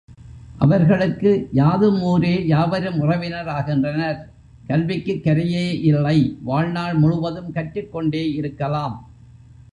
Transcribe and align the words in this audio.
அவர்களுக்கு 0.57 1.47
யாதும் 1.51 2.01
ஊரே 2.01 2.45
யாவரும் 2.45 2.99
உறவினர் 2.99 3.47
ஆகின்றனர் 3.47 4.17
கல்விக்குக் 4.67 5.23
கரையே 5.23 5.79
இல்லை 5.81 6.37
வாழ்நாள் 6.43 6.93
முழுவதும் 6.93 7.51
கற்றுக்கொண்டே 7.51 8.33
இருக்கலாம். 8.33 8.95